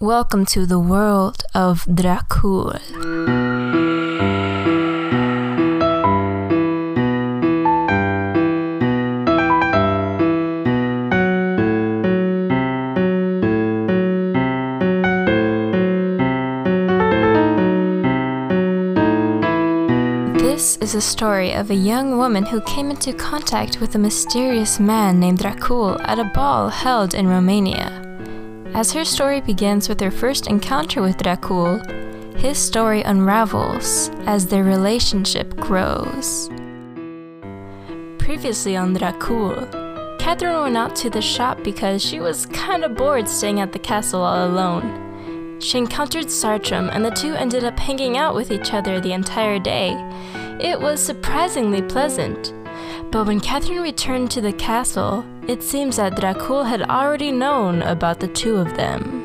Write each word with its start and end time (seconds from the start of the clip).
Welcome 0.00 0.46
to 0.46 0.64
the 0.64 0.78
world 0.78 1.42
of 1.56 1.84
Dracul. 1.86 2.78
This 20.38 20.76
is 20.76 20.94
a 20.94 21.00
story 21.00 21.52
of 21.52 21.72
a 21.72 21.74
young 21.74 22.16
woman 22.16 22.46
who 22.46 22.60
came 22.60 22.90
into 22.90 23.12
contact 23.12 23.80
with 23.80 23.96
a 23.96 23.98
mysterious 23.98 24.78
man 24.78 25.18
named 25.18 25.40
Dracul 25.40 26.00
at 26.06 26.20
a 26.20 26.30
ball 26.32 26.68
held 26.68 27.14
in 27.14 27.26
Romania. 27.26 28.07
As 28.74 28.92
her 28.92 29.04
story 29.04 29.40
begins 29.40 29.88
with 29.88 30.00
her 30.00 30.10
first 30.10 30.46
encounter 30.46 31.02
with 31.02 31.16
Dracul, 31.16 31.80
his 32.36 32.58
story 32.58 33.02
unravels 33.02 34.10
as 34.26 34.46
their 34.46 34.62
relationship 34.62 35.56
grows. 35.56 36.48
Previously 38.18 38.76
on 38.76 38.94
Dracul, 38.94 39.68
Catherine 40.18 40.60
went 40.62 40.76
out 40.76 40.94
to 40.96 41.10
the 41.10 41.22
shop 41.22 41.58
because 41.64 42.04
she 42.04 42.20
was 42.20 42.46
kinda 42.46 42.88
bored 42.88 43.28
staying 43.28 43.60
at 43.60 43.72
the 43.72 43.78
castle 43.78 44.22
all 44.22 44.46
alone. 44.46 45.58
She 45.60 45.78
encountered 45.78 46.26
Sartram, 46.26 46.88
and 46.92 47.04
the 47.04 47.10
two 47.10 47.34
ended 47.34 47.64
up 47.64 47.78
hanging 47.78 48.16
out 48.16 48.34
with 48.34 48.52
each 48.52 48.72
other 48.72 49.00
the 49.00 49.12
entire 49.12 49.58
day. 49.58 49.96
It 50.60 50.80
was 50.80 51.04
surprisingly 51.04 51.82
pleasant. 51.82 52.52
But 53.10 53.26
when 53.26 53.40
Catherine 53.40 53.80
returned 53.80 54.30
to 54.32 54.42
the 54.42 54.52
castle, 54.52 55.24
it 55.48 55.62
seems 55.62 55.96
that 55.96 56.14
Dracul 56.14 56.66
had 56.66 56.82
already 56.82 57.32
known 57.32 57.80
about 57.80 58.20
the 58.20 58.28
two 58.28 58.56
of 58.56 58.76
them. 58.76 59.24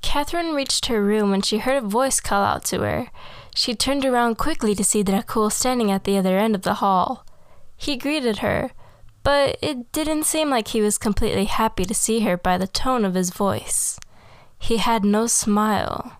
Catherine 0.00 0.54
reached 0.54 0.86
her 0.86 1.04
room 1.04 1.30
when 1.30 1.42
she 1.42 1.58
heard 1.58 1.82
a 1.82 1.86
voice 1.86 2.18
call 2.18 2.42
out 2.42 2.64
to 2.64 2.80
her. 2.80 3.08
She 3.54 3.74
turned 3.74 4.06
around 4.06 4.38
quickly 4.38 4.74
to 4.74 4.84
see 4.84 5.04
Dracul 5.04 5.52
standing 5.52 5.90
at 5.90 6.04
the 6.04 6.16
other 6.16 6.38
end 6.38 6.54
of 6.54 6.62
the 6.62 6.74
hall. 6.74 7.26
He 7.76 7.98
greeted 7.98 8.38
her, 8.38 8.70
but 9.22 9.58
it 9.60 9.92
didn't 9.92 10.24
seem 10.24 10.48
like 10.48 10.68
he 10.68 10.80
was 10.80 10.96
completely 10.96 11.44
happy 11.44 11.84
to 11.84 11.94
see 11.94 12.20
her 12.20 12.38
by 12.38 12.56
the 12.56 12.66
tone 12.66 13.04
of 13.04 13.14
his 13.14 13.30
voice. 13.30 14.00
He 14.58 14.78
had 14.78 15.04
no 15.04 15.26
smile. 15.26 16.19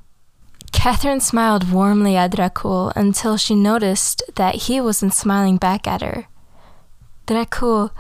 Catherine 0.73 1.21
smiled 1.21 1.71
warmly 1.71 2.17
at 2.17 2.33
Dracul 2.33 2.93
until 2.97 3.37
she 3.37 3.55
noticed 3.55 4.23
that 4.37 4.55
he 4.67 4.81
wasn't 4.81 5.15
smiling 5.15 5.57
back 5.57 5.87
at 5.87 6.01
her. 6.01 6.27
Dracul, 7.27 7.91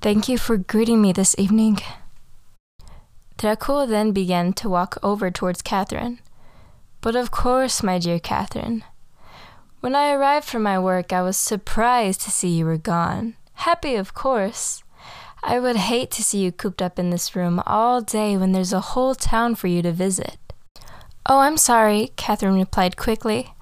thank 0.00 0.28
you 0.28 0.38
for 0.38 0.56
greeting 0.56 1.02
me 1.02 1.12
this 1.12 1.34
evening. 1.38 1.78
Dracul 3.38 3.88
then 3.88 4.12
began 4.12 4.52
to 4.54 4.68
walk 4.68 4.98
over 5.02 5.30
towards 5.30 5.62
Catherine. 5.62 6.20
But 7.00 7.16
of 7.16 7.30
course, 7.30 7.82
my 7.82 7.98
dear 7.98 8.18
Catherine. 8.18 8.84
When 9.80 9.94
I 9.94 10.12
arrived 10.12 10.46
from 10.46 10.62
my 10.62 10.78
work, 10.78 11.12
I 11.12 11.20
was 11.20 11.36
surprised 11.36 12.22
to 12.22 12.30
see 12.30 12.48
you 12.48 12.64
were 12.64 12.78
gone. 12.78 13.34
Happy, 13.54 13.96
of 13.96 14.14
course. 14.14 14.82
I 15.42 15.58
would 15.58 15.76
hate 15.76 16.10
to 16.12 16.24
see 16.24 16.38
you 16.38 16.52
cooped 16.52 16.80
up 16.80 16.98
in 16.98 17.10
this 17.10 17.36
room 17.36 17.62
all 17.66 18.00
day 18.00 18.36
when 18.38 18.52
there's 18.52 18.72
a 18.72 18.80
whole 18.80 19.14
town 19.14 19.56
for 19.56 19.66
you 19.66 19.82
to 19.82 19.92
visit. 19.92 20.38
Oh, 21.26 21.40
I'm 21.40 21.56
sorry, 21.56 22.10
Catherine 22.16 22.54
replied 22.54 22.96
quickly. 22.96 23.54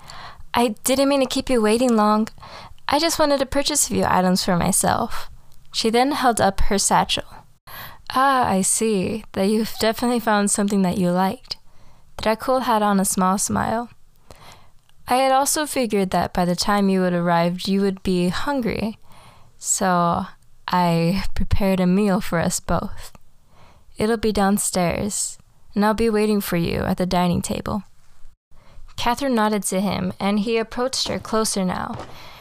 I 0.52 0.74
didn't 0.84 1.08
mean 1.08 1.20
to 1.20 1.26
keep 1.26 1.48
you 1.48 1.62
waiting 1.62 1.94
long. 1.96 2.28
I 2.88 2.98
just 2.98 3.18
wanted 3.18 3.38
to 3.38 3.46
purchase 3.46 3.86
a 3.86 3.94
few 3.94 4.04
items 4.04 4.44
for 4.44 4.56
myself. 4.56 5.30
She 5.72 5.88
then 5.88 6.12
held 6.12 6.40
up 6.40 6.60
her 6.62 6.76
satchel. 6.76 7.24
Ah, 8.10 8.46
I 8.48 8.62
see 8.62 9.24
that 9.32 9.48
you've 9.48 9.74
definitely 9.78 10.20
found 10.20 10.50
something 10.50 10.82
that 10.82 10.98
you 10.98 11.10
liked. 11.10 11.56
Dracul 12.18 12.62
had 12.62 12.82
on 12.82 13.00
a 13.00 13.04
small 13.04 13.38
smile. 13.38 13.90
I 15.08 15.16
had 15.16 15.32
also 15.32 15.64
figured 15.64 16.10
that 16.10 16.32
by 16.32 16.44
the 16.44 16.56
time 16.56 16.88
you 16.88 17.02
had 17.02 17.12
arrived, 17.12 17.68
you 17.68 17.80
would 17.80 18.02
be 18.02 18.28
hungry, 18.28 18.98
so 19.58 20.26
I 20.68 21.24
prepared 21.34 21.80
a 21.80 21.86
meal 21.86 22.20
for 22.20 22.38
us 22.38 22.60
both. 22.60 23.12
It'll 23.96 24.16
be 24.16 24.32
downstairs, 24.32 25.38
and 25.74 25.84
I'll 25.84 25.94
be 25.94 26.10
waiting 26.10 26.40
for 26.40 26.56
you 26.56 26.80
at 26.80 26.96
the 26.96 27.06
dining 27.06 27.42
table. 27.42 27.84
Catherine 28.96 29.34
nodded 29.34 29.62
to 29.64 29.80
him, 29.80 30.12
and 30.20 30.40
he 30.40 30.58
approached 30.58 31.08
her 31.08 31.18
closer 31.18 31.64
now. 31.64 31.96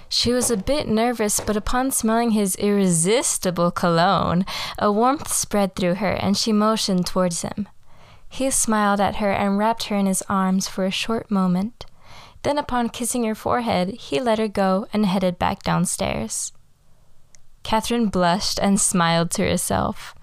She 0.09 0.33
was 0.33 0.51
a 0.51 0.57
bit 0.57 0.87
nervous, 0.87 1.39
but 1.39 1.55
upon 1.55 1.91
smelling 1.91 2.31
his 2.31 2.55
irresistible 2.55 3.71
cologne, 3.71 4.45
a 4.77 4.91
warmth 4.91 5.31
spread 5.31 5.75
through 5.75 5.95
her, 5.95 6.11
and 6.11 6.35
she 6.35 6.51
motioned 6.51 7.05
towards 7.05 7.43
him. 7.43 7.69
He 8.27 8.49
smiled 8.49 8.99
at 8.99 9.17
her 9.17 9.31
and 9.31 9.57
wrapped 9.57 9.85
her 9.85 9.95
in 9.95 10.05
his 10.05 10.23
arms 10.29 10.67
for 10.67 10.85
a 10.85 10.91
short 10.91 11.31
moment. 11.31 11.85
Then, 12.43 12.57
upon 12.57 12.89
kissing 12.89 13.23
her 13.23 13.35
forehead, 13.35 13.89
he 13.89 14.19
let 14.19 14.39
her 14.39 14.47
go 14.47 14.87
and 14.91 15.05
headed 15.05 15.39
back 15.39 15.63
downstairs. 15.63 16.51
Catherine 17.63 18.07
blushed 18.07 18.59
and 18.61 18.79
smiled 18.79 19.31
to 19.31 19.47
herself. 19.47 20.15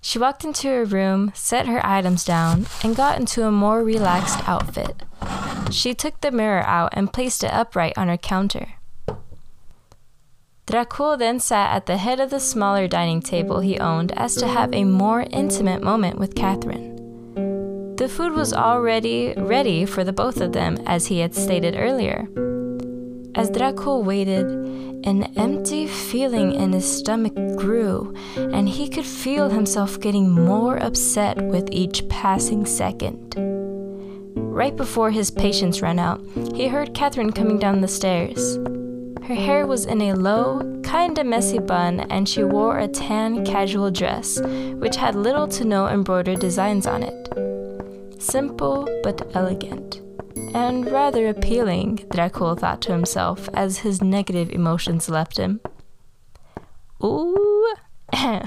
She 0.00 0.18
walked 0.18 0.44
into 0.44 0.68
her 0.68 0.84
room, 0.84 1.32
set 1.34 1.66
her 1.66 1.84
items 1.84 2.24
down, 2.24 2.66
and 2.82 2.94
got 2.94 3.18
into 3.18 3.46
a 3.46 3.50
more 3.50 3.82
relaxed 3.82 4.48
outfit. 4.48 5.02
She 5.70 5.94
took 5.94 6.20
the 6.20 6.30
mirror 6.30 6.62
out 6.62 6.90
and 6.92 7.12
placed 7.12 7.42
it 7.42 7.52
upright 7.52 7.96
on 7.96 8.08
her 8.08 8.16
counter. 8.16 8.74
Dracul 10.66 11.16
then 11.16 11.38
sat 11.38 11.74
at 11.74 11.86
the 11.86 11.96
head 11.96 12.18
of 12.18 12.30
the 12.30 12.40
smaller 12.40 12.88
dining 12.88 13.20
table 13.20 13.60
he 13.60 13.78
owned 13.78 14.10
as 14.12 14.34
to 14.36 14.48
have 14.48 14.72
a 14.72 14.84
more 14.84 15.24
intimate 15.30 15.82
moment 15.82 16.18
with 16.18 16.34
Catherine. 16.34 16.96
The 17.96 18.08
food 18.08 18.32
was 18.32 18.52
already 18.52 19.32
ready 19.36 19.86
for 19.86 20.04
the 20.04 20.12
both 20.12 20.40
of 20.40 20.52
them, 20.52 20.78
as 20.86 21.06
he 21.06 21.20
had 21.20 21.34
stated 21.34 21.76
earlier. 21.76 22.28
As 23.36 23.50
Dracul 23.50 24.02
waited, 24.02 24.46
an 25.04 25.24
empty 25.36 25.86
feeling 25.86 26.52
in 26.52 26.72
his 26.72 26.90
stomach 26.90 27.34
grew, 27.58 28.14
and 28.34 28.66
he 28.66 28.88
could 28.88 29.04
feel 29.04 29.50
himself 29.50 30.00
getting 30.00 30.30
more 30.30 30.78
upset 30.78 31.36
with 31.42 31.68
each 31.70 32.08
passing 32.08 32.64
second. 32.64 33.34
Right 34.36 34.74
before 34.74 35.10
his 35.10 35.30
patience 35.30 35.82
ran 35.82 35.98
out, 35.98 36.22
he 36.54 36.68
heard 36.68 36.94
Catherine 36.94 37.30
coming 37.30 37.58
down 37.58 37.82
the 37.82 37.88
stairs. 37.88 38.56
Her 39.24 39.34
hair 39.34 39.66
was 39.66 39.84
in 39.84 40.00
a 40.00 40.14
low, 40.14 40.80
kinda 40.82 41.22
messy 41.22 41.58
bun, 41.58 42.06
and 42.08 42.26
she 42.26 42.42
wore 42.42 42.78
a 42.78 42.88
tan 42.88 43.44
casual 43.44 43.90
dress, 43.90 44.40
which 44.78 44.96
had 44.96 45.14
little 45.14 45.46
to 45.48 45.64
no 45.66 45.88
embroidered 45.88 46.40
designs 46.40 46.86
on 46.86 47.02
it. 47.02 47.28
Simple 48.18 48.88
but 49.02 49.30
elegant. 49.34 50.00
And 50.54 50.90
rather 50.90 51.28
appealing, 51.28 51.98
Dracul 52.10 52.58
thought 52.58 52.80
to 52.82 52.92
himself 52.92 53.48
as 53.54 53.78
his 53.78 54.02
negative 54.02 54.50
emotions 54.50 55.08
left 55.08 55.36
him. 55.36 55.60
Ooh. 57.02 57.74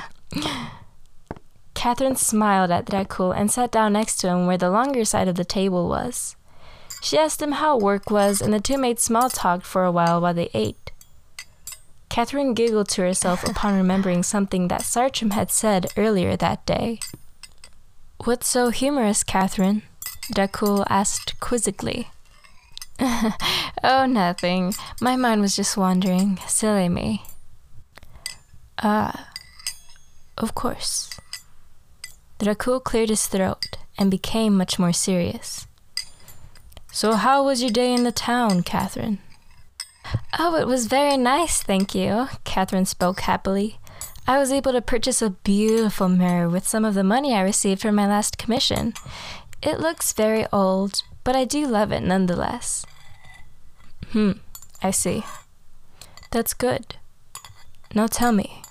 Catherine 1.74 2.16
smiled 2.16 2.72
at 2.72 2.86
Dracul 2.86 3.36
and 3.36 3.50
sat 3.50 3.72
down 3.72 3.94
next 3.94 4.18
to 4.18 4.28
him 4.28 4.48
where 4.48 4.58
the 4.58 4.70
longer 4.70 5.06
side 5.06 5.28
of 5.28 5.36
the 5.36 5.46
table 5.46 5.88
was. 5.88 6.36
She 7.02 7.18
asked 7.18 7.42
him 7.42 7.54
how 7.54 7.78
work 7.78 8.12
was, 8.12 8.42
and 8.42 8.54
the 8.54 8.60
two 8.60 8.78
made 8.78 9.00
small 9.00 9.30
talk 9.30 9.64
for 9.64 9.86
a 9.86 9.92
while 9.92 10.20
while 10.20 10.34
they 10.34 10.50
ate. 10.54 10.92
Catherine 12.10 12.54
giggled 12.54 12.90
to 12.90 13.02
herself 13.02 13.44
upon 13.48 13.78
remembering 13.78 14.24
something 14.24 14.68
that 14.68 14.82
Sartram 14.82 15.32
had 15.32 15.52
said 15.52 15.88
earlier 15.96 16.36
that 16.36 16.66
day. 16.66 17.00
What's 18.26 18.50
so 18.50 18.70
humorous, 18.70 19.24
Catherine? 19.24 19.84
Dracul 20.34 20.86
asked 20.90 21.40
quizzically. 21.40 22.10
oh, 23.84 24.06
nothing. 24.08 24.74
My 25.02 25.16
mind 25.16 25.42
was 25.42 25.56
just 25.56 25.78
wandering. 25.78 26.40
Silly 26.48 26.90
me. 26.90 27.24
Ah, 28.82 29.30
of 30.38 30.56
course. 30.56 31.10
Dracul 32.40 32.84
cleared 32.84 33.10
his 33.10 33.28
throat 33.28 33.66
and 33.98 34.10
became 34.12 34.56
much 34.56 34.80
more 34.80 34.94
serious. 34.94 35.68
So, 36.92 37.14
how 37.14 37.44
was 37.44 37.62
your 37.62 37.72
day 37.72 37.94
in 37.94 38.04
the 38.04 38.12
town, 38.12 38.64
Catherine? 38.64 39.20
Oh, 40.40 40.56
it 40.56 40.68
was 40.68 40.88
very 40.88 41.18
nice, 41.18 41.62
thank 41.62 41.94
you, 41.94 42.30
Catherine 42.44 42.86
spoke 42.86 43.22
happily. 43.22 43.80
I 44.28 44.38
was 44.38 44.52
able 44.52 44.72
to 44.74 44.82
purchase 44.82 45.22
a 45.22 45.32
beautiful 45.32 46.08
mirror 46.08 46.48
with 46.50 46.68
some 46.68 46.86
of 46.86 46.94
the 46.94 47.04
money 47.04 47.34
I 47.34 47.42
received 47.42 47.82
from 47.82 47.96
my 47.96 48.08
last 48.08 48.38
commission. 48.38 48.94
It 49.62 49.80
looks 49.80 50.14
very 50.14 50.46
old, 50.54 51.04
but 51.24 51.36
I 51.36 51.46
do 51.46 51.68
love 51.68 51.92
it 51.92 52.02
nonetheless. 52.02 52.86
Hmm, 54.12 54.34
I 54.82 54.92
see. 54.92 55.24
That's 56.32 56.54
good. 56.54 56.96
Now 57.94 58.08
tell 58.08 58.32
me, 58.32 58.62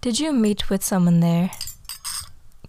did 0.00 0.20
you 0.20 0.32
meet 0.32 0.70
with 0.70 0.84
someone 0.84 1.20
there? 1.20 1.50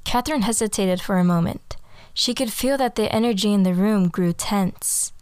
Catherine 0.04 0.42
hesitated 0.42 1.02
for 1.02 1.18
a 1.18 1.24
moment. 1.24 1.78
She 2.14 2.34
could 2.34 2.52
feel 2.52 2.78
that 2.78 2.96
the 2.96 3.14
energy 3.14 3.54
in 3.54 3.64
the 3.64 3.74
room 3.74 4.10
grew 4.10 4.34
tense. 4.34 5.14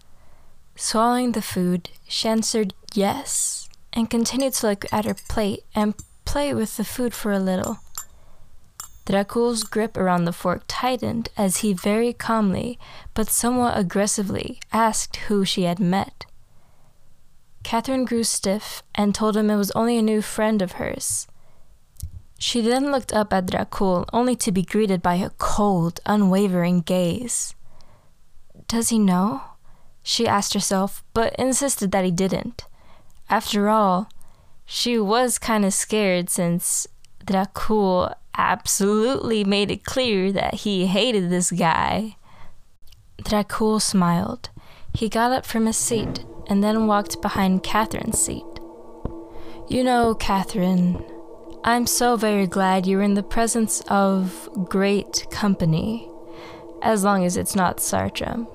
Swallowing 0.76 1.34
the 1.34 1.42
food, 1.42 1.90
she 2.08 2.30
answered 2.30 2.74
yes 2.94 3.68
and 3.94 4.10
continued 4.10 4.54
to 4.54 4.68
look 4.68 4.86
at 4.94 5.06
her 5.06 5.16
plate 5.28 5.64
and 5.76 5.96
play 6.24 6.54
with 6.54 6.78
the 6.78 6.86
food 6.86 7.14
for 7.14 7.32
a 7.32 7.40
little. 7.40 7.80
Dracul's 9.08 9.64
grip 9.64 9.96
around 9.96 10.26
the 10.26 10.34
fork 10.34 10.64
tightened 10.68 11.30
as 11.38 11.58
he 11.58 11.72
very 11.72 12.12
calmly, 12.12 12.78
but 13.14 13.30
somewhat 13.30 13.78
aggressively, 13.78 14.60
asked 14.74 15.16
who 15.28 15.46
she 15.46 15.64
had 15.64 15.80
met. 15.80 16.26
Catherine 17.64 18.04
grew 18.04 18.26
stiff 18.26 18.84
and 18.94 19.16
told 19.16 19.38
him 19.38 19.50
it 19.50 19.56
was 19.56 19.72
only 19.72 19.98
a 19.98 20.02
new 20.02 20.22
friend 20.22 20.62
of 20.62 20.74
hers. 20.74 21.26
She 22.38 22.60
then 22.60 22.92
looked 22.92 23.14
up 23.14 23.32
at 23.32 23.46
Dracul, 23.46 24.06
only 24.12 24.36
to 24.36 24.52
be 24.52 24.62
greeted 24.62 25.02
by 25.02 25.16
a 25.16 25.30
cold, 25.38 26.02
unwavering 26.06 26.82
gaze. 26.82 27.56
Does 28.68 28.90
he 28.90 29.00
know? 29.00 29.42
She 30.04 30.28
asked 30.28 30.54
herself, 30.54 31.02
but 31.14 31.34
insisted 31.40 31.92
that 31.94 32.04
he 32.04 32.12
didn't. 32.12 32.66
After 33.30 33.70
all, 33.70 34.10
she 34.66 35.00
was 35.00 35.40
kind 35.40 35.64
of 35.64 35.74
scared 35.74 36.30
since 36.30 36.88
Dracul 37.28 38.16
absolutely 38.38 39.44
made 39.44 39.70
it 39.70 39.84
clear 39.84 40.32
that 40.32 40.54
he 40.56 40.88
hated 40.88 41.30
this 41.30 41.52
guy. 41.52 42.16
Dracul 43.22 43.82
smiled. 43.82 44.50
He 44.94 45.10
got 45.10 45.32
up 45.32 45.46
from 45.46 45.66
his 45.66 45.78
seat 45.78 46.24
and 46.48 46.64
then 46.64 46.88
walked 46.88 47.22
behind 47.22 47.64
Catherine's 47.64 48.20
seat. 48.20 48.46
You 49.68 49.84
know, 49.84 50.16
Catherine, 50.16 51.04
I'm 51.66 51.86
so 51.86 52.16
very 52.16 52.48
glad 52.48 52.88
you're 52.88 53.02
in 53.02 53.16
the 53.16 53.24
presence 53.24 53.82
of 53.90 54.48
great 54.70 55.28
company, 55.30 56.10
as 56.82 57.04
long 57.04 57.26
as 57.26 57.36
it's 57.36 57.56
not 57.56 57.78
Sartram. 57.78 58.48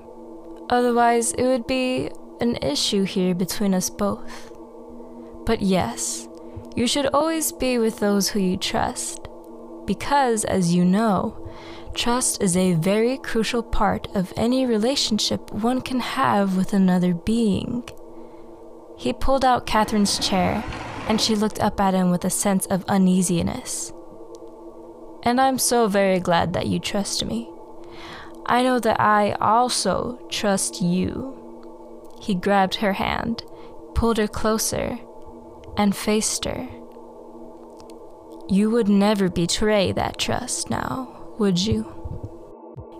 Otherwise, 0.71 1.33
it 1.33 1.43
would 1.43 1.67
be 1.67 2.09
an 2.41 2.55
issue 2.63 3.03
here 3.03 3.35
between 3.35 3.75
us 3.75 3.91
both. 3.91 4.51
But 5.45 5.61
yes, 5.61 6.27
you 6.75 6.87
should 6.87 7.07
always 7.07 7.51
be 7.51 7.77
with 7.77 7.99
those 7.99 8.29
who 8.29 8.39
you 8.39 8.57
trust, 8.57 9.27
because, 9.85 10.43
as 10.45 10.73
you 10.73 10.83
know, 10.83 11.49
trust 11.93 12.41
is 12.41 12.57
a 12.57 12.73
very 12.73 13.17
crucial 13.17 13.61
part 13.61 14.07
of 14.15 14.33
any 14.35 14.65
relationship 14.65 15.51
one 15.51 15.81
can 15.81 15.99
have 15.99 16.57
with 16.57 16.73
another 16.73 17.13
being. 17.13 17.87
He 18.97 19.13
pulled 19.13 19.45
out 19.45 19.67
Catherine's 19.67 20.17
chair, 20.19 20.63
and 21.07 21.19
she 21.19 21.35
looked 21.35 21.59
up 21.59 21.79
at 21.79 21.93
him 21.93 22.09
with 22.09 22.25
a 22.25 22.29
sense 22.29 22.65
of 22.67 22.85
uneasiness. 22.87 23.91
And 25.23 25.39
I'm 25.39 25.59
so 25.59 25.87
very 25.87 26.19
glad 26.19 26.53
that 26.53 26.67
you 26.67 26.79
trust 26.79 27.23
me. 27.25 27.49
I 28.45 28.63
know 28.63 28.79
that 28.79 28.99
I 28.99 29.33
also 29.33 30.19
trust 30.29 30.81
you. 30.81 31.39
He 32.21 32.35
grabbed 32.35 32.75
her 32.75 32.93
hand, 32.93 33.43
pulled 33.95 34.17
her 34.17 34.27
closer, 34.27 34.99
and 35.77 35.95
faced 35.95 36.45
her. 36.45 36.67
You 38.49 38.69
would 38.71 38.89
never 38.89 39.29
betray 39.29 39.91
that 39.93 40.17
trust 40.17 40.69
now, 40.69 41.35
would 41.37 41.65
you? 41.65 42.03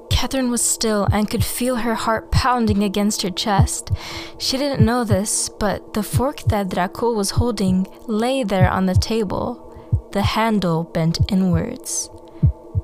Catherine 0.09 0.51
was 0.51 0.61
still 0.61 1.07
and 1.11 1.29
could 1.29 1.43
feel 1.43 1.75
her 1.75 1.95
heart 1.95 2.31
pounding 2.31 2.81
against 2.81 3.23
her 3.23 3.29
chest. 3.29 3.91
She 4.37 4.57
didn't 4.57 4.85
know 4.85 5.03
this, 5.03 5.49
but 5.49 5.93
the 5.93 6.03
fork 6.03 6.41
that 6.43 6.69
Dracul 6.69 7.13
was 7.13 7.31
holding 7.31 7.85
lay 8.07 8.43
there 8.43 8.69
on 8.69 8.85
the 8.85 8.95
table, 8.95 10.09
the 10.13 10.21
handle 10.21 10.85
bent 10.85 11.19
inwards. 11.29 12.09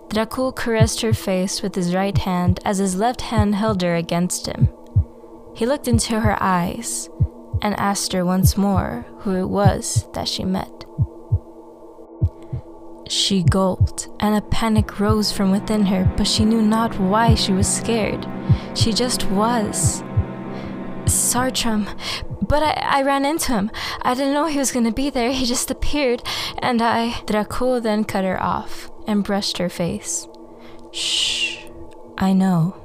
Dracul 0.09 0.53
caressed 0.53 1.01
her 1.01 1.13
face 1.13 1.61
with 1.61 1.75
his 1.75 1.95
right 1.95 2.17
hand 2.17 2.59
as 2.65 2.79
his 2.79 2.95
left 2.95 3.21
hand 3.21 3.55
held 3.55 3.81
her 3.83 3.95
against 3.95 4.47
him. 4.47 4.67
He 5.55 5.65
looked 5.65 5.87
into 5.87 6.19
her 6.19 6.35
eyes 6.41 7.09
and 7.61 7.79
asked 7.79 8.13
her 8.13 8.25
once 8.25 8.57
more 8.57 9.05
who 9.19 9.35
it 9.35 9.49
was 9.49 10.07
that 10.13 10.27
she 10.27 10.43
met. 10.43 10.85
She 13.09 13.41
gulped, 13.41 14.07
and 14.19 14.35
a 14.35 14.41
panic 14.41 14.99
rose 14.99 15.31
from 15.31 15.51
within 15.51 15.87
her, 15.87 16.11
but 16.15 16.27
she 16.27 16.45
knew 16.45 16.61
not 16.61 16.99
why 16.99 17.33
she 17.33 17.51
was 17.51 17.67
scared. 17.67 18.27
She 18.75 18.93
just 18.93 19.25
was. 19.31 20.03
Sartram. 21.05 21.87
But 22.41 22.61
I, 22.63 22.99
I 22.99 23.01
ran 23.03 23.25
into 23.25 23.51
him. 23.51 23.71
I 24.03 24.13
didn't 24.13 24.33
know 24.33 24.45
he 24.45 24.59
was 24.59 24.71
going 24.71 24.85
to 24.85 24.91
be 24.91 25.09
there. 25.09 25.31
He 25.31 25.45
just 25.45 25.71
appeared, 25.71 26.21
and 26.59 26.81
I. 26.81 27.11
Dracul 27.25 27.81
then 27.81 28.03
cut 28.03 28.23
her 28.23 28.41
off 28.41 28.91
and 29.07 29.23
brushed 29.23 29.57
her 29.57 29.69
face. 29.69 30.27
Shh, 30.91 31.65
I 32.17 32.33
know. 32.33 32.75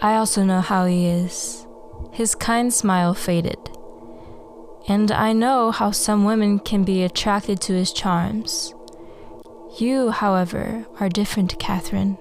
I 0.00 0.16
also 0.16 0.44
know 0.44 0.60
how 0.60 0.86
he 0.86 1.06
is. 1.06 1.63
His 2.14 2.36
kind 2.36 2.72
smile 2.72 3.12
faded. 3.12 3.58
And 4.86 5.10
I 5.10 5.32
know 5.32 5.72
how 5.72 5.90
some 5.90 6.24
women 6.24 6.60
can 6.60 6.84
be 6.84 7.02
attracted 7.02 7.60
to 7.62 7.72
his 7.72 7.92
charms. 7.92 8.72
You, 9.80 10.10
however, 10.10 10.86
are 11.00 11.08
different, 11.08 11.58
Catherine. 11.58 12.16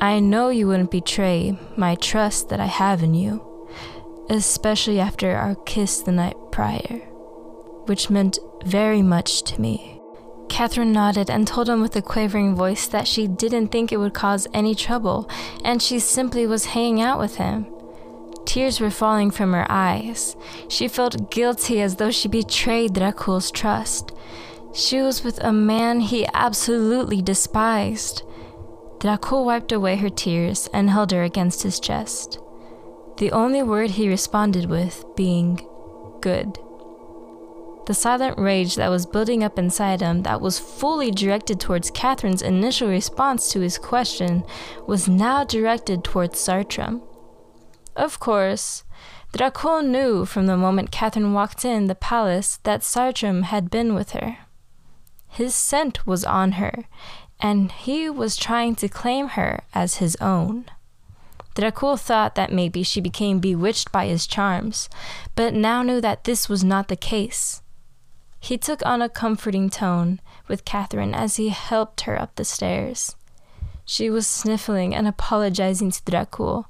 I 0.00 0.20
know 0.20 0.50
you 0.50 0.68
wouldn't 0.68 0.92
betray 0.92 1.58
my 1.76 1.96
trust 1.96 2.50
that 2.50 2.60
I 2.60 2.66
have 2.66 3.02
in 3.02 3.14
you, 3.14 3.42
especially 4.28 5.00
after 5.00 5.34
our 5.34 5.56
kiss 5.56 6.02
the 6.02 6.12
night 6.12 6.36
prior, 6.52 7.00
which 7.86 8.10
meant 8.10 8.38
very 8.64 9.02
much 9.02 9.42
to 9.42 9.60
me. 9.60 10.00
Catherine 10.48 10.92
nodded 10.92 11.28
and 11.28 11.48
told 11.48 11.68
him 11.68 11.80
with 11.80 11.96
a 11.96 12.02
quavering 12.02 12.54
voice 12.54 12.86
that 12.86 13.08
she 13.08 13.26
didn't 13.26 13.68
think 13.68 13.90
it 13.90 13.96
would 13.96 14.14
cause 14.14 14.46
any 14.54 14.76
trouble, 14.76 15.28
and 15.64 15.82
she 15.82 15.98
simply 15.98 16.46
was 16.46 16.66
hanging 16.66 17.00
out 17.00 17.18
with 17.18 17.36
him. 17.36 17.66
Tears 18.50 18.80
were 18.80 18.90
falling 18.90 19.30
from 19.30 19.52
her 19.52 19.64
eyes. 19.70 20.34
She 20.66 20.88
felt 20.88 21.30
guilty 21.30 21.80
as 21.80 21.94
though 21.94 22.10
she 22.10 22.26
betrayed 22.26 22.94
Dracul's 22.94 23.52
trust. 23.52 24.10
She 24.74 25.00
was 25.00 25.22
with 25.22 25.38
a 25.44 25.52
man 25.52 26.00
he 26.00 26.26
absolutely 26.34 27.22
despised. 27.22 28.24
Dracul 28.98 29.44
wiped 29.44 29.70
away 29.70 29.94
her 29.94 30.10
tears 30.10 30.68
and 30.74 30.90
held 30.90 31.12
her 31.12 31.22
against 31.22 31.62
his 31.62 31.78
chest, 31.78 32.40
the 33.18 33.30
only 33.30 33.62
word 33.62 33.90
he 33.90 34.08
responded 34.08 34.68
with 34.68 35.04
being 35.14 35.64
good. 36.20 36.58
The 37.86 37.94
silent 37.94 38.36
rage 38.36 38.74
that 38.74 38.90
was 38.90 39.06
building 39.06 39.44
up 39.44 39.60
inside 39.60 40.00
him, 40.00 40.24
that 40.24 40.40
was 40.40 40.58
fully 40.58 41.12
directed 41.12 41.60
towards 41.60 41.92
Catherine's 41.92 42.42
initial 42.42 42.88
response 42.88 43.52
to 43.52 43.60
his 43.60 43.78
question, 43.78 44.42
was 44.88 45.06
now 45.06 45.44
directed 45.44 46.02
towards 46.02 46.40
Sartram. 46.40 47.02
Of 47.96 48.20
course, 48.20 48.84
Dracul 49.32 49.84
knew 49.84 50.24
from 50.24 50.46
the 50.46 50.56
moment 50.56 50.90
Catherine 50.90 51.32
walked 51.32 51.64
in 51.64 51.86
the 51.86 51.94
palace 51.94 52.58
that 52.64 52.82
Sartram 52.82 53.44
had 53.44 53.70
been 53.70 53.94
with 53.94 54.10
her. 54.10 54.38
His 55.28 55.54
scent 55.54 56.06
was 56.06 56.24
on 56.24 56.52
her, 56.52 56.84
and 57.38 57.70
he 57.72 58.10
was 58.10 58.36
trying 58.36 58.74
to 58.76 58.88
claim 58.88 59.28
her 59.28 59.62
as 59.72 59.96
his 59.96 60.16
own. 60.16 60.66
Dracul 61.54 61.98
thought 61.98 62.34
that 62.34 62.52
maybe 62.52 62.82
she 62.82 63.00
became 63.00 63.38
bewitched 63.38 63.92
by 63.92 64.06
his 64.06 64.26
charms, 64.26 64.88
but 65.34 65.54
now 65.54 65.82
knew 65.82 66.00
that 66.00 66.24
this 66.24 66.48
was 66.48 66.64
not 66.64 66.88
the 66.88 66.96
case. 66.96 67.62
He 68.40 68.56
took 68.56 68.84
on 68.86 69.02
a 69.02 69.08
comforting 69.08 69.68
tone 69.68 70.20
with 70.48 70.64
Catherine 70.64 71.14
as 71.14 71.36
he 71.36 71.50
helped 71.50 72.02
her 72.02 72.20
up 72.20 72.34
the 72.36 72.44
stairs. 72.44 73.14
She 73.84 74.08
was 74.08 74.26
sniffling 74.26 74.94
and 74.94 75.06
apologizing 75.06 75.90
to 75.90 76.02
Dracul, 76.02 76.66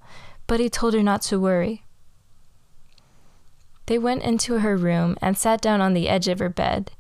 but 0.50 0.58
he 0.58 0.68
told 0.68 0.94
her 0.94 1.02
not 1.02 1.22
to 1.22 1.38
worry. 1.38 1.84
They 3.86 3.98
went 3.98 4.24
into 4.24 4.58
her 4.58 4.76
room 4.76 5.16
and 5.22 5.38
sat 5.38 5.60
down 5.60 5.80
on 5.80 5.94
the 5.94 6.08
edge 6.08 6.26
of 6.26 6.40
her 6.40 6.48
bed. 6.48 6.90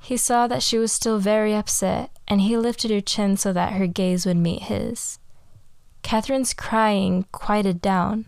He 0.00 0.16
saw 0.16 0.48
that 0.48 0.64
she 0.64 0.78
was 0.78 0.90
still 0.90 1.20
very 1.20 1.54
upset, 1.54 2.10
and 2.26 2.40
he 2.40 2.56
lifted 2.56 2.90
her 2.90 3.00
chin 3.00 3.36
so 3.36 3.52
that 3.52 3.74
her 3.74 3.86
gaze 3.86 4.26
would 4.26 4.36
meet 4.36 4.62
his. 4.62 5.20
Catherine's 6.02 6.52
crying 6.52 7.24
quieted 7.30 7.80
down, 7.80 8.26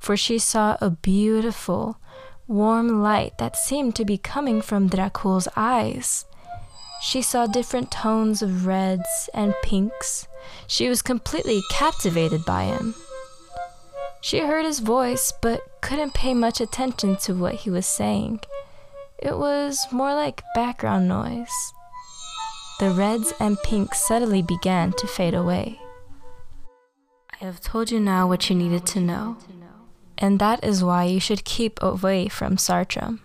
for 0.00 0.16
she 0.16 0.40
saw 0.40 0.76
a 0.80 0.90
beautiful, 0.90 2.00
warm 2.48 3.00
light 3.00 3.38
that 3.38 3.54
seemed 3.54 3.94
to 3.94 4.04
be 4.04 4.18
coming 4.18 4.60
from 4.60 4.88
Dracul's 4.88 5.46
eyes. 5.54 6.24
She 7.00 7.22
saw 7.22 7.46
different 7.46 7.92
tones 7.92 8.42
of 8.42 8.66
reds 8.66 9.30
and 9.32 9.54
pinks. 9.62 10.26
She 10.66 10.88
was 10.88 11.00
completely 11.00 11.62
captivated 11.70 12.44
by 12.44 12.64
him. 12.64 12.96
She 14.20 14.40
heard 14.40 14.64
his 14.64 14.80
voice, 14.80 15.32
but 15.40 15.80
couldn't 15.80 16.14
pay 16.14 16.34
much 16.34 16.60
attention 16.60 17.16
to 17.16 17.34
what 17.34 17.54
he 17.54 17.70
was 17.70 17.86
saying. 17.86 18.40
It 19.18 19.38
was 19.38 19.86
more 19.90 20.14
like 20.14 20.42
background 20.54 21.08
noise. 21.08 21.72
The 22.78 22.90
reds 22.90 23.32
and 23.40 23.60
pinks 23.62 24.06
suddenly 24.06 24.42
began 24.42 24.92
to 24.92 25.06
fade 25.06 25.34
away. 25.34 25.80
I 27.40 27.44
have 27.44 27.60
told 27.60 27.90
you 27.90 28.00
now 28.00 28.26
what 28.28 28.48
you 28.48 28.56
needed 28.56 28.86
to 28.86 29.00
know 29.00 29.36
and 30.20 30.38
that 30.38 30.62
is 30.62 30.84
why 30.84 31.04
you 31.04 31.18
should 31.18 31.44
keep 31.44 31.82
away 31.82 32.28
from 32.28 32.56
Sartram. 32.56 33.20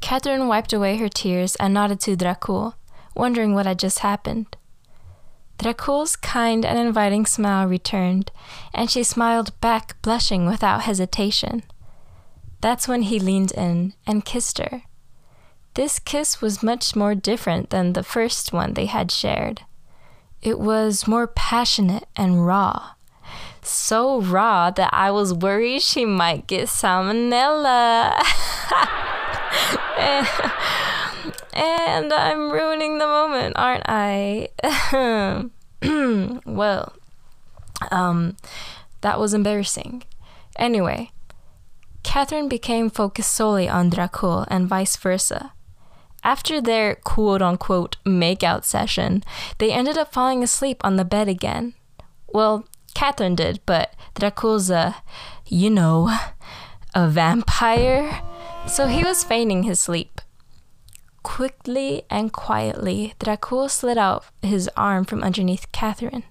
Catherine 0.00 0.48
wiped 0.48 0.72
away 0.72 0.96
her 0.96 1.08
tears 1.08 1.56
and 1.56 1.72
nodded 1.72 2.00
to 2.00 2.16
Dracul, 2.16 2.74
wondering 3.14 3.54
what 3.54 3.66
had 3.66 3.78
just 3.78 4.00
happened. 4.00 4.56
Dracul's 5.60 6.16
kind 6.16 6.64
and 6.64 6.78
inviting 6.78 7.26
smile 7.26 7.66
returned, 7.66 8.32
and 8.72 8.90
she 8.90 9.02
smiled 9.02 9.60
back, 9.60 10.00
blushing 10.00 10.46
without 10.46 10.82
hesitation. 10.82 11.64
That's 12.62 12.88
when 12.88 13.02
he 13.02 13.20
leaned 13.20 13.52
in 13.52 13.92
and 14.06 14.24
kissed 14.24 14.56
her. 14.56 14.84
This 15.74 15.98
kiss 15.98 16.40
was 16.40 16.62
much 16.62 16.96
more 16.96 17.14
different 17.14 17.68
than 17.68 17.92
the 17.92 18.02
first 18.02 18.54
one 18.54 18.72
they 18.72 18.86
had 18.86 19.10
shared. 19.10 19.60
It 20.40 20.58
was 20.58 21.06
more 21.06 21.26
passionate 21.26 22.06
and 22.16 22.46
raw. 22.46 22.92
So 23.60 24.22
raw 24.22 24.70
that 24.70 24.88
I 24.94 25.10
was 25.10 25.34
worried 25.34 25.82
she 25.82 26.06
might 26.06 26.46
get 26.46 26.68
salmonella. 26.68 28.14
and 31.52 32.12
I'm 32.12 32.50
ruining 32.50 32.98
the 32.98 33.06
moment, 33.06 33.54
aren't 33.56 33.84
I? 33.86 34.48
well, 36.44 36.92
um, 37.90 38.36
that 39.00 39.18
was 39.18 39.34
embarrassing. 39.34 40.04
Anyway, 40.56 41.10
Catherine 42.02 42.48
became 42.48 42.90
focused 42.90 43.32
solely 43.32 43.68
on 43.68 43.90
Dracul 43.90 44.46
and 44.48 44.68
vice 44.68 44.96
versa. 44.96 45.52
After 46.22 46.60
their 46.60 46.96
quote 46.96 47.40
unquote 47.40 47.96
makeout 48.04 48.64
session, 48.64 49.24
they 49.58 49.72
ended 49.72 49.96
up 49.96 50.12
falling 50.12 50.42
asleep 50.42 50.80
on 50.84 50.96
the 50.96 51.04
bed 51.04 51.28
again. 51.28 51.74
Well, 52.28 52.66
Catherine 52.94 53.34
did, 53.34 53.60
but 53.64 53.94
Dracul's 54.14 54.70
a, 54.70 54.96
you 55.46 55.70
know, 55.70 56.14
a 56.94 57.08
vampire, 57.08 58.22
so 58.66 58.86
he 58.86 59.02
was 59.02 59.24
feigning 59.24 59.62
his 59.62 59.80
sleep. 59.80 60.20
Quickly 61.30 62.02
and 62.10 62.32
quietly, 62.32 63.14
Dracul 63.20 63.70
slid 63.70 63.96
out 63.96 64.24
his 64.42 64.68
arm 64.76 65.04
from 65.04 65.22
underneath 65.22 65.70
Catherine. 65.70 66.24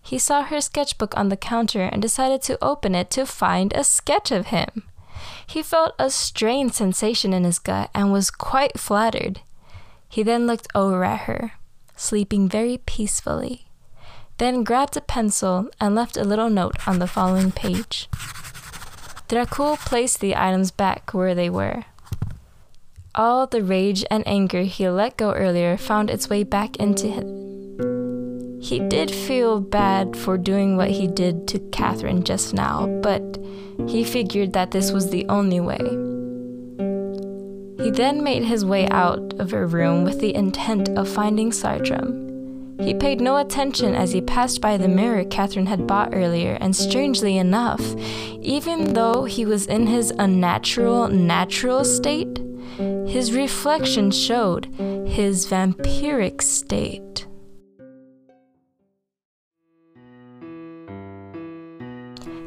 He 0.00 0.20
saw 0.20 0.44
her 0.44 0.60
sketchbook 0.60 1.16
on 1.16 1.30
the 1.30 1.36
counter 1.36 1.82
and 1.82 2.00
decided 2.00 2.40
to 2.42 2.56
open 2.64 2.94
it 2.94 3.10
to 3.10 3.26
find 3.26 3.72
a 3.72 3.82
sketch 3.82 4.30
of 4.30 4.46
him. 4.46 4.84
He 5.44 5.64
felt 5.64 5.96
a 5.98 6.10
strange 6.10 6.74
sensation 6.74 7.32
in 7.34 7.42
his 7.42 7.58
gut 7.58 7.90
and 7.92 8.12
was 8.12 8.30
quite 8.30 8.78
flattered. 8.78 9.40
He 10.08 10.22
then 10.22 10.46
looked 10.46 10.68
over 10.76 11.02
at 11.02 11.22
her, 11.22 11.54
sleeping 11.96 12.48
very 12.48 12.78
peacefully, 12.78 13.66
then 14.38 14.62
grabbed 14.62 14.96
a 14.96 15.00
pencil 15.00 15.68
and 15.80 15.96
left 15.96 16.16
a 16.16 16.22
little 16.24 16.48
note 16.48 16.76
on 16.86 17.00
the 17.00 17.08
following 17.08 17.50
page. 17.50 18.08
Dracul 19.28 19.76
placed 19.76 20.20
the 20.20 20.36
items 20.36 20.70
back 20.70 21.12
where 21.12 21.34
they 21.34 21.50
were. 21.50 21.84
All 23.16 23.48
the 23.48 23.64
rage 23.64 24.04
and 24.08 24.22
anger 24.26 24.62
he 24.62 24.88
let 24.88 25.16
go 25.16 25.32
earlier 25.32 25.76
found 25.76 26.10
its 26.10 26.30
way 26.30 26.44
back 26.44 26.76
into 26.76 27.08
him. 27.08 28.60
He 28.62 28.78
did 28.78 29.10
feel 29.10 29.60
bad 29.60 30.16
for 30.16 30.38
doing 30.38 30.76
what 30.76 30.90
he 30.90 31.08
did 31.08 31.48
to 31.48 31.58
Catherine 31.72 32.22
just 32.22 32.54
now, 32.54 32.86
but 33.02 33.36
he 33.88 34.04
figured 34.04 34.52
that 34.52 34.70
this 34.70 34.92
was 34.92 35.10
the 35.10 35.26
only 35.28 35.58
way. 35.58 35.80
He 37.82 37.90
then 37.90 38.22
made 38.22 38.44
his 38.44 38.64
way 38.64 38.86
out 38.90 39.34
of 39.40 39.50
her 39.50 39.66
room 39.66 40.04
with 40.04 40.20
the 40.20 40.34
intent 40.34 40.88
of 40.90 41.08
finding 41.08 41.50
Sartram. 41.50 42.78
He 42.80 42.94
paid 42.94 43.20
no 43.20 43.38
attention 43.38 43.96
as 43.96 44.12
he 44.12 44.20
passed 44.20 44.60
by 44.60 44.76
the 44.76 44.88
mirror 44.88 45.24
Catherine 45.24 45.66
had 45.66 45.86
bought 45.86 46.14
earlier, 46.14 46.56
and 46.60 46.76
strangely 46.76 47.38
enough, 47.38 47.82
even 48.40 48.94
though 48.94 49.24
he 49.24 49.44
was 49.44 49.66
in 49.66 49.86
his 49.86 50.12
unnatural, 50.18 51.08
natural 51.08 51.84
state, 51.84 52.39
his 53.06 53.32
reflection 53.32 54.10
showed 54.10 54.66
his 55.06 55.46
vampiric 55.46 56.40
state. 56.40 57.26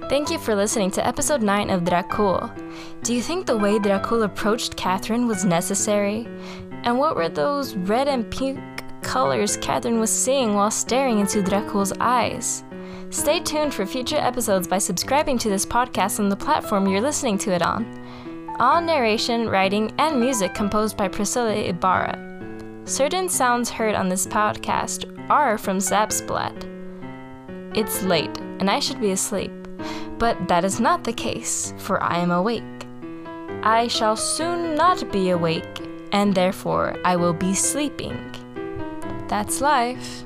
Thank 0.10 0.30
you 0.30 0.38
for 0.38 0.54
listening 0.54 0.92
to 0.92 1.08
episode 1.08 1.42
9 1.42 1.70
of 1.70 1.82
Dracul. 1.82 2.52
Do 3.04 3.16
you 3.16 3.22
think 3.22 3.46
the 3.46 3.58
way 3.58 3.80
Dracul 3.80 4.24
approached 4.24 4.76
Catherine 4.76 5.28
was 5.28 5.46
necessary? 5.46 6.28
And 6.84 7.00
what 7.00 7.16
were 7.16 7.30
those 7.30 7.76
red 7.76 8.08
and 8.08 8.30
pink 8.30 8.60
colors 9.02 9.58
Catherine 9.58 10.00
was 10.00 10.12
seeing 10.12 10.54
while 10.54 10.72
staring 10.72 11.20
into 11.20 11.42
Dracul's 11.42 11.94
eyes? 12.00 12.64
Stay 13.10 13.40
tuned 13.40 13.74
for 13.74 13.86
future 13.86 14.18
episodes 14.18 14.68
by 14.68 14.78
subscribing 14.78 15.38
to 15.38 15.50
this 15.50 15.66
podcast 15.66 16.20
on 16.20 16.30
the 16.30 16.36
platform 16.36 16.88
you're 16.88 17.02
listening 17.02 17.38
to 17.40 17.52
it 17.52 17.62
on. 17.62 18.03
All 18.60 18.82
narration, 18.82 19.50
writing, 19.50 19.92
and 19.98 20.20
music 20.20 20.54
composed 20.54 20.96
by 20.96 21.08
Priscilla 21.08 21.56
Ibarra. 21.56 22.20
Certain 22.86 23.28
sounds 23.28 23.72
heard 23.72 23.96
on 23.96 24.10
this 24.10 24.28
podcast 24.28 25.10
are 25.30 25.58
from 25.58 25.80
Zapsplat. 25.80 26.70
It's 27.76 28.04
late, 28.04 28.38
and 28.60 28.70
I 28.70 28.80
should 28.80 29.02
be 29.02 29.10
asleep. 29.10 29.52
But 30.20 30.48
that 30.48 30.64
is 30.64 30.80
not 30.80 31.04
the 31.04 31.14
case, 31.14 31.74
for 31.80 32.02
I 32.04 32.20
am 32.20 32.30
awake. 32.30 32.64
I 33.64 33.88
shall 33.88 34.16
soon 34.16 34.76
not 34.76 35.12
be 35.12 35.32
awake, 35.32 35.82
and 36.12 36.36
therefore 36.36 36.96
I 37.04 37.16
will 37.16 37.34
be 37.34 37.56
sleeping. 37.56 38.18
That's 39.28 39.62
life. 39.62 40.24